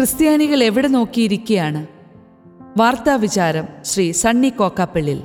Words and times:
ക്രിസ്ത്യാനികൾ 0.00 0.64
എവിടെ 0.64 0.88
നോക്കിയിരിക്കുകയാണ്? 0.88 1.86
വാർത്താ 2.78 3.14
വിചാരം 3.14 3.64
ശ്രീ 3.84 4.12
സണ്ണി 4.12 4.48
കോക്കാപ്പള്ളിൽ 4.48 5.22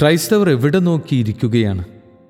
ക്രൈസ്തവർ 0.00 0.50
എവിടെ 0.50 0.78
നോക്കിയിരിക്കുകയാണ്? 0.78 1.84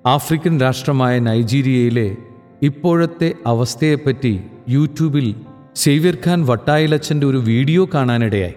ആഫ്രിക്കൻ 0.07 0.61
രാഷ്ട്രമായ 0.61 1.19
നൈജീരിയയിലെ 1.19 2.17
ഇപ്പോഴത്തെ 2.63 3.35
അവസ്ഥയെപ്പറ്റി 3.47 4.41
യൂട്യൂബിൽ 4.69 5.35
സേവ്യർ 5.77 6.19
ഖാൻ 6.27 6.47
വട്ടായിലച്ചന്റെ 6.47 7.27
ഒരു 7.27 7.37
വീഡിയോ 7.37 7.89
കാണാനിടയായി. 7.95 8.55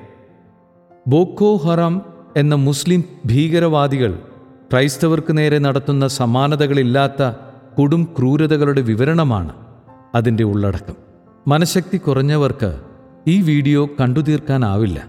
ബോക്കോ 1.08 1.56
ഹറാം 1.56 2.02
എന്ന 2.38 2.56
മുസ്ലിം 2.56 3.04
ഭീകരവാദികൾ 3.26 4.20
ക്രൈസ്തവർക്ക് 4.72 5.38
നേരെ 5.38 5.58
നടത്തുന്ന 5.58 6.08
സമാനതകളില്ലാത്ത 6.08 7.32
കൊടും 7.78 8.16
ക്രൂരതകളുടെ 8.20 8.82
വിവരണമാണ് 8.82 9.54
അതിന്റെ 10.16 10.44
ഉള്ളടക്കം. 10.44 11.11
മനഃശക്തി 11.48 11.98
കുറഞ്ഞവർക്ക് 11.98 12.80
ഈ 13.28 13.42
വീഡിയോ 13.42 13.90
കണ്ടുതീർക്കാനാവില്ല. 14.00 15.04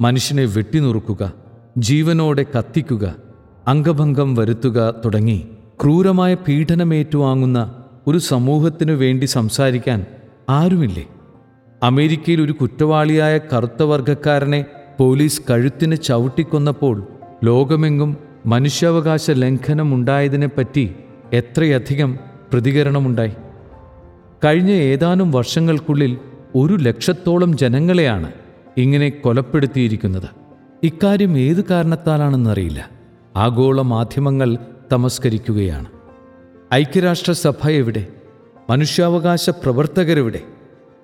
മനുഷ്യനെ 0.00 0.44
വെട്ടിനുറുക്കുക 0.44 1.32
ജീവനോടെ 1.78 2.46
കത്തിക്കുക 2.58 3.14
അംഗഭംഗം 3.68 4.34
വരുത്തുക 4.34 4.94
തുടങ്ങി 5.04 5.48
ക്രൂരമായ 5.82 6.34
പീഡനമേറ്റുവാങ്ങുന്ന 6.34 7.84
ഒരു 8.06 8.18
സമൂഹത്തിനു 8.18 8.92
വേണ്ടി 8.92 9.26
സംസാരിക്കാൻ 9.26 10.06
ആരുമില്ലേ? 10.48 11.06
അമേരിക്കയിൽ 11.82 12.40
ഒരു 12.40 12.52
കുറ്റവാളിയായ 12.52 13.38
കറുത്ത 13.38 13.82
വർഗക്കാരനെ 13.82 14.64
പോലീസ് 14.98 15.42
കഴുത്തിന് 15.50 15.96
ചവിട്ടിക്കൊന്നപ്പോൾ 15.96 17.06
ലോകമെങ്ങും 17.44 18.16
മനുഷ്യാവകാശ 18.46 19.30
ലംഘനമുണ്ടായതിനെപ്പറ്റി 19.30 20.94
എത്രയധികം 21.32 22.18
പ്രതികരണമുണ്ടായി? 22.52 23.32
കഴിഞ്ഞ 24.44 24.70
ഏതാനും 24.70 25.30
വർഷങ്ങൾക്കുള്ളിൽ 25.30 26.18
ഒരു 26.54 26.74
ലക്ഷത്തോളം 26.74 27.56
ജനങ്ങളെയാണ് 27.56 28.32
ഇങ്ങനെ 28.76 29.08
കൊലപ്പെടുത്തിയിരിക്കുന്നത്. 29.08 30.28
ഇക്കാര്യം 30.82 31.38
ഏത് 31.38 31.64
കാരണത്താലാണെന്നറിയില്ല. 31.64 32.90
ആഗോള 33.36 33.82
മാധ്യമങ്ങൾ 33.82 34.58
തമസ്കരിക്കുകയാണ്. 34.92 35.86
ഐക്യരാഷ്ട്രസഭ 36.74 37.68
എവിടെ? 37.68 38.06
മനുഷ്യാവകാശ 38.70 39.50
പ്രവർത്തകരെവിടെ 39.50 40.40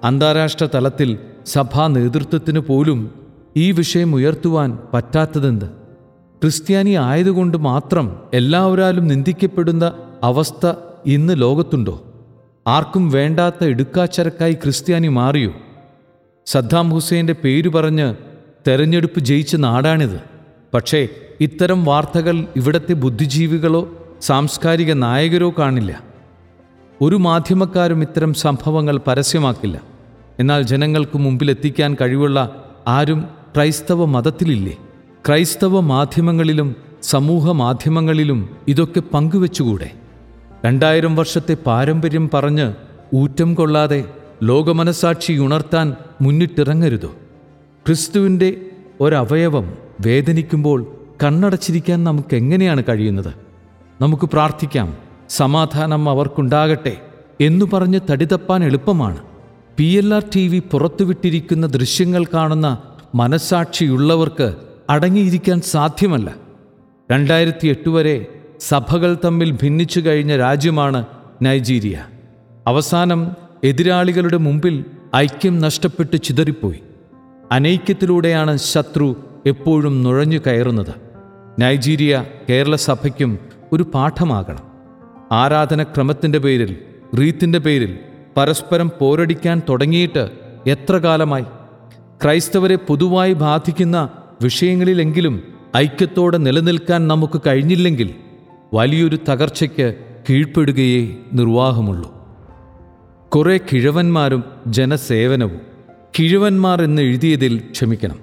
അന്താരാഷ്ട്ര 0.04 0.68
തലത്തിൽ 0.74 1.18
സഭാ 1.46 1.86
നേതൃത്വത്തിന് 1.86 2.58
പോലും 2.58 3.10
ഈ 3.56 3.72
വിഷയം 3.72 4.14
ഉയർത്തുവാൻ 4.14 4.78
പറ്റാത്തതെന്ത്? 4.92 5.66
ക്രിസ്ത്യാനി 6.42 6.90
ആയതുകൊണ്ട് 6.90 7.58
മാത്രം 7.58 8.16
എല്ലാവരാലും 8.34 9.06
നിന്ദിക്കപ്പെടുന്ന 9.06 9.92
അവസ്ഥ 10.22 10.72
ഇന്ന് 11.06 11.40
ലോകത്തുണ്ടോ? 11.40 12.11
ആർക്കും 12.66 13.10
വേണ്ടാത്ത 13.10 13.64
ഇടുക്കാച്ചരക്കായി 13.64 14.52
ക്രിസ്ത്യാനി 14.52 15.08
മാറിയോ? 15.08 15.52
സദ്ദാം 16.46 16.90
ഹുസൈന്റെ 16.90 17.32
പേര് 17.32 17.68
പറഞ്ഞ് 17.68 18.14
തെരഞ്ഞെടുപ്പ് 18.68 19.20
ജയിച്ച 19.20 19.56
നാടാണിത്. 19.56 20.20
പക്ഷേ 20.74 21.08
ഇത്തരം 21.40 21.84
വാർത്തകൾ 21.84 22.46
ഇവിടത്തെ 22.56 22.92
ബുദ്ധിജീവികളോ 22.92 24.08
സാംസ്കാരിക 24.20 24.92
നായകരോ 24.92 25.54
കാണില്ല. 25.58 26.00
ഒരു 27.00 27.16
മാധ്യമക്കാരും 27.16 28.02
ഇത്തരം 28.02 28.34
സംഭവങ്ങൾ 28.34 29.00
പരസ്യമാക്കില്ല. 29.06 29.80
എന്നാൽ 30.38 30.62
ജനങ്ങൾക്ക് 30.62 31.18
മുമ്പിലെത്തിക്കാൻ 31.18 31.96
കഴിവുള്ള 32.00 32.64
ആരും 32.88 33.28
ക്രൈസ്തവ 33.54 34.04
മതത്തിലില്ലേ? 34.04 34.76
ക്രൈസ്തവ 35.26 35.80
മാധ്യമങ്ങളിലും 35.80 36.76
സമൂഹ 37.02 37.52
മാധ്യമങ്ങളിലും 37.52 38.56
ഇതൊക്കെ 38.68 39.00
പങ്കുവെച്ചുകൂടെ? 39.00 39.90
രണ്ടായിരം 40.66 41.16
വർഷത്തെ 41.16 41.56
പാരമ്പര്യം 41.66 42.30
പറഞ്ഞ് 42.34 42.74
ഊറ്റം 43.14 43.54
കൊള്ളാതെ 43.54 44.04
ലോകമനസാക്ഷി 44.42 45.32
ഉണർത്താൻ 45.32 45.94
മുന്നിട്ടിറങ്ങരുത്. 46.20 47.06
ക്രിസ്തുവിന്റെ 47.86 48.56
ഒരവയവം 49.00 49.74
വേദനിക്കുമ്പോൾ 50.00 50.96
കണ്ണടച്ചിരിക്കാൻ 51.24 52.04
നമുക്ക് 52.04 52.36
എങ്ങനെയാണ് 52.36 52.82
കഴിയുന്നത്? 52.88 53.34
നമുക്ക് 54.00 54.24
പ്രാർത്ഥിക്കാം. 54.24 54.96
സമാധാനം 55.28 56.08
അവർക്കുണ്ടാകട്ടെ 56.08 56.96
എന്നു 57.40 57.64
പറഞ്ഞ് 57.72 58.00
തടിതപ്പാൻ 58.10 58.64
എളുപ്പമാണ്. 58.64 59.18
P 59.76 59.84
L 59.84 60.14
R 60.14 60.24
T 60.36 60.48
V 60.48 60.62
പുറത്തുവിട്ടിരിക്കുന്ന 60.72 61.66
ദൃശ്യങ്ങൾ 61.66 62.24
കാണുന്ന 62.24 62.82
മനസാക്ഷിയുള്ളവർക്ക് 63.14 64.54
അടങ്ങിയിരിക്കാൻ 64.90 65.60
സാധ്യമല്ല. 65.60 66.34
രണ്ടായിരത്തി 67.12 67.66
എട്ട് 67.68 67.88
വരെ 67.88 68.26
സഭകൾ 68.68 69.16
തമ്മിൽ 69.24 69.50
ഭിന്നിച്ചു 69.50 70.00
കഴിഞ്ഞ 70.00 70.36
രാജ്യമാണ് 70.36 71.04
നൈജീരിയ. 71.42 72.04
അവസാനം 72.66 73.32
എതിരാളികളുടെ 73.64 74.36
മുമ്പിൽ 74.36 74.84
ഐക്യം 75.16 75.58
നഷ്ടപ്പെട്ട് 75.58 76.16
ചിതറിപ്പോയി. 76.16 76.82
അനൈക്യത്തിലൂടെയാണ് 77.52 78.56
ശത്രു 78.56 79.24
എപ്പോഴും 79.46 80.02
നുഴഞ്ഞു 80.02 80.38
കയറുന്നത്. 80.38 80.94
നൈജീരിയ 81.60 82.24
കേരള 82.50 82.76
സഭയ്ക്കും 82.76 83.38
ഒരു 83.72 83.82
പാഠമാകണം. 83.82 84.60
ആരാധനക്രമത്തിന്റെ 85.32 86.38
പേരിൽ 86.38 86.76
റീത്തിന്റെ 87.18 87.58
പേരിൽ 87.58 87.98
പരസ്പരം 88.36 88.90
പോരടിക്കാൻ 89.00 89.62
തുടങ്ങിയിട്ട് 89.68 90.30
എത്ര 90.66 90.96
കാലമായി? 90.96 91.44
ക്രൈസ്തവരെ 92.24 92.76
പൊതുവായി 92.76 93.32
ബാധിക്കുന്ന 93.32 94.08
വിഷയങ്ങളിലെങ്കിലും 94.42 95.42
ഐക്യത്തോടെ 95.76 96.38
നിലനിൽക്കാൻ 96.38 97.08
നമുക്ക് 97.08 97.40
കഴിഞ്ഞില്ലെങ്കിൽ 97.46 98.14
വലിയൊരു 98.74 99.18
തകർച്ചയ്ക്ക് 99.28 99.94
കീഴ്പ്പെടുകയേ 100.30 101.16
നിർവാഹമുള്ളൂ. 101.32 102.14
കുറേ 103.28 103.58
കിഴവന്മാരും 103.72 104.44
ജനസേവനവും 104.66 105.60
കിഴവന്മാർ 106.18 106.82
എന്ന് 106.82 107.02
എഴുതിയതിൽ 107.02 107.58
ക്ഷമിക്കണം. 107.72 108.18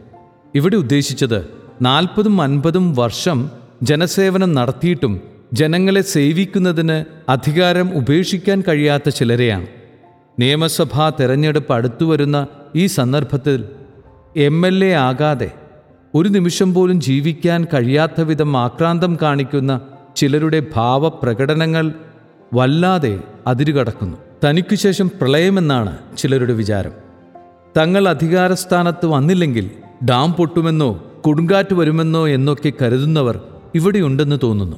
ഇവിടെ 0.56 0.76
ഉദ്ദേശിച്ചത് 0.76 1.48
നാൽപ്പതും 1.82 2.42
അൻപതും 2.42 2.96
വർഷം 2.96 3.52
ജനസേവനം 3.84 4.54
നടത്തിയിട്ടും 4.54 5.22
ജനങ്ങളെ 5.54 6.02
സേവിക്കുന്നതിന് 6.02 7.06
അധികാരം 7.32 7.96
ഉപേക്ഷിക്കാൻ 7.96 8.64
കഴിയാത്ത 8.68 9.10
ചിലരെയാണ്. 9.10 9.68
നിയമസഭാ 10.40 11.10
തെരഞ്ഞെടുപ്പ് 11.10 11.74
അടുത്തു 11.74 12.06
വരുന്ന 12.06 12.48
ഈ 12.76 12.86
സന്ദർഭത്തിൽ 12.86 13.66
എം 14.38 14.68
എൽ 14.68 14.86
എ 14.86 14.92
ആകാതെ 14.92 15.52
ഒരു 16.16 16.30
നിമിഷം 16.30 16.74
പോലും 16.74 17.02
ജീവിക്കാൻ 17.02 17.66
കഴിയാത്ത 17.74 18.22
വിധം 18.22 18.58
ആക്രാന്തം 18.58 19.18
കാണിക്കുന്ന 19.22 19.82
ചിലരുടെ 20.20 20.64
ഭാവപ്രകടനങ്ങൾ 20.76 21.94
വല്ലാതെ 22.54 23.20
അതിരുകടക്കുന്നു. 23.48 24.18
തനിക്കു 24.46 24.76
ശേഷം 24.76 25.08
പ്രളയമെന്നാണ് 25.08 25.98
ചിലരുടെ 26.18 26.54
വിചാരം. 26.54 26.92
തങ്ങൾ 27.78 28.10
അധികാരസ്ഥാനത്ത് 28.10 29.06
വന്നില്ലെങ്കിൽ 29.06 29.72
ഡാം 30.06 30.34
പൊട്ടുമെന്നോ 30.34 31.04
കൊടുങ്കാറ്റ് 31.22 31.74
വരുമെന്നോ 31.74 32.28
എന്നൊക്കെ 32.28 32.72
കരുതുന്നവർ 32.82 33.40
ഇവിടെയുണ്ടെന്ന് 33.76 34.36
തോന്നുന്നു. 34.44 34.78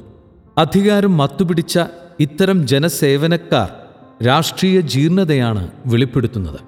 അധികാരം 0.58 1.16
മത്തുപിടിച്ച 1.16 1.80
ഇത്തരം 2.20 2.66
ജനസേവനക്കാർ 2.66 3.70
രാഷ്ട്രീയ 4.26 4.80
ജീർണതയാണ് 4.80 5.70
വെളിപ്പെടുത്തുന്നത്. 5.86 6.60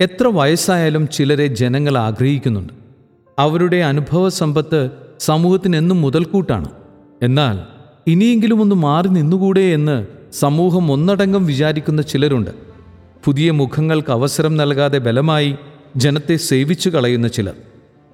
എത്ര 0.00 0.26
വയസ്സായാലും 0.26 1.08
ചിലരെ 1.08 1.46
ജനങ്ങൾ 1.46 1.98
ആഗ്രഹിക്കുന്നുണ്ട്. 1.98 2.72
അവരുടെ 3.38 3.76
അനുഭവ 3.76 4.28
സമ്പത്ത് 4.28 4.90
സമൂഹത്തിന് 5.18 5.76
എന്നും 5.76 6.02
മുതൽക്കൂട്ടാണ്. 6.02 6.68
എന്നാൽ 7.22 7.75
ഇനിയെങ്കിലും 8.06 8.60
ഒന്ന് 8.60 8.74
മാറി 8.74 9.08
നിന്നുകൂടെ 9.08 9.60
എന്ന് 9.60 10.06
സമൂഹം 10.32 10.92
ഒന്നടങ്കം 10.92 11.46
വിചാരിക്കുന്ന 11.46 12.02
ചിലരുണ്ട്. 12.02 12.50
പുതിയ 13.24 13.50
മുഖങ്ങൾക്ക് 13.50 14.10
അവസരം 14.10 14.56
നൽകാതെ 14.56 14.98
ബലമായി 14.98 15.56
ജനത്തെ 15.96 16.36
സേവിച്ചു 16.36 16.90
കളയുന്ന 16.90 17.28
ചിലർ. 17.28 17.54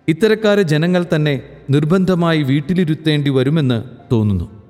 ഇത്തരക്കാരെ 0.09 0.63
ജനങ്ങൾ 0.63 1.07
തന്നെ 1.15 1.43
നിർബന്ധമായി 1.71 2.43
വീട്ടിലിരുത്തേണ്ടി 2.43 3.31
വരുമെന്ന് 3.31 3.83
തോന്നുന്നു. 4.13 4.63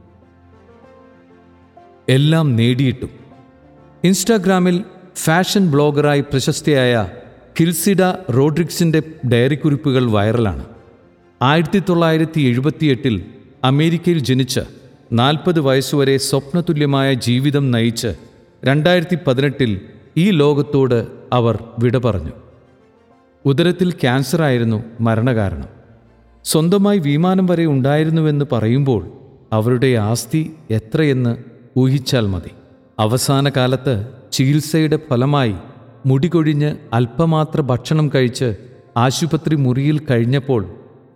എല്ലാം 2.08 2.56
നേടിയിട്ടും. 2.56 3.10
ഇൻസ്റ്റാഗ്രാമിൽ 4.04 4.84
ഫാഷൻ 5.16 5.70
ബ്ലോഗറായി 5.70 6.20
പ്രശസ്തിയായ 6.20 7.08
കിൽസിഡ 7.60 8.02
റോഡ്രിക്സിന്റെ 8.30 9.02
ഡയറി 9.32 9.54
കുറിപ്പുകൾ 9.54 10.10
വൈറലാണ്. 10.10 10.64
ആയിരത്തി 11.42 11.82
തൊള്ളായിരത്തി 11.88 12.40
എഴുപത്തിയെട്ടിൽ 12.40 13.24
അമേരിക്കയിൽ 13.64 14.18
ജനിച്ച് 14.18 14.81
നാൽപ്പത് 15.12 15.60
വയസ്സുവരെ 15.60 16.16
സ്വപ്നതുല്യമായ 16.16 17.14
ജീവിതം 17.14 17.70
നയിച്ച് 17.70 18.14
രണ്ടായിരത്തി 18.64 19.18
പതിനെട്ടിൽ 19.26 19.80
ഈ 20.16 20.30
ലോകത്തോട് 20.30 21.06
അവർ 21.32 21.64
വിട 21.78 21.98
പറഞ്ഞു. 21.98 22.30
ഉദരത്തിൽ 23.44 23.90
ക്യാൻസറായിരുന്നു 23.90 24.84
മരണകാരണം. 25.00 25.68
സ്വന്തമായി 26.44 26.98
വിമാനം 26.98 27.46
വരെ 27.46 27.66
ഉണ്ടായിരുന്നുവെന്ന് 27.66 28.44
പറയുമ്പോൾ 28.52 29.06
അവരുടെ 29.52 29.94
ആസ്തി 29.94 30.54
എത്രയെന്ന് 30.70 31.36
ഊഹിച്ചാൽ 31.78 32.26
മതി. 32.26 32.50
അവസാന 32.98 33.48
കാലത്ത് 33.48 34.06
ചികിത്സയുടെ 34.32 34.98
ഫലമായി 35.10 35.54
മുടികൊഴിഞ്ഞ് 36.06 36.76
അല്പമാത്ര 36.92 37.60
ഭക്ഷണം 37.60 38.10
കഴിച്ച് 38.14 38.56
ആശുപത്രി 38.96 39.56
മുറിയിൽ 39.56 39.98
കഴിഞ്ഞപ്പോൾ 39.98 40.66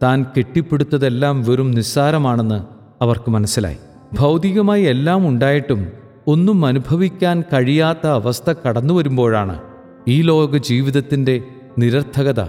താൻ 0.02 0.26
കെട്ടിപ്പിടുത്തതെല്ലാം 0.38 1.42
വെറും 1.42 1.70
നിസ്സാരമാണെന്ന് 1.70 2.75
അവർക്ക് 3.02 3.30
മനസ്സിലായി. 3.30 3.76
ഭൗതികമായി 4.12 4.82
എല്ലാം 4.82 5.28
ഉണ്ടായിട്ടും 5.28 5.86
ഒന്നും 6.26 6.66
അനുഭവിക്കാൻ 6.66 7.44
കഴിയാത്ത 7.52 8.06
അവസ്ഥ 8.06 8.54
കടന്നു 8.68 8.94
വരുമ്പോഴാണ് 8.94 9.60
ഈ 10.08 10.22
ലോക 10.22 10.56
ജീവിതത്തിന്റെ 10.56 11.42
നിരർത്ഥകത 11.78 12.40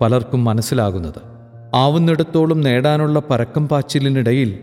പലർക്കും 0.00 0.44
മനസ്സിലാകുന്നത്. 0.44 1.20
ആവുന്നിടത്തോളം 1.74 2.60
നേടാനുള്ള 2.60 3.22
പരക്കം 3.30 3.68
പാച്ചിലിനിടയിൽ 3.68 4.58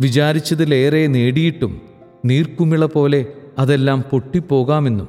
വിചാരിച്ചതിലേറെ 0.00 1.06
നേടിയിട്ടും 1.06 1.80
നീർക്കുമിള 2.24 2.84
പോലെ 2.84 3.26
അതെല്ലാം 3.58 4.04
പൊട്ടിപ്പോകാമെന്നും 4.10 5.08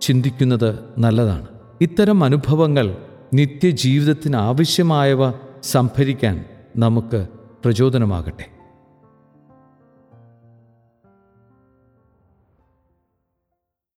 ചിന്തിക്കുന്നത് 0.00 0.78
നല്ലതാണ്. 0.98 1.46
ഇത്തരം 1.80 2.24
അനുഭവങ്ങൾ 2.24 2.96
നിത്യജീവിതത്തിന് 3.34 4.36
ആവശ്യമായവ 4.36 5.30
സംഭരിക്കാൻ 5.62 6.44
നമുക്ക് 6.76 7.26
പ്രചോദനമാകട്ടെ. 7.64 8.59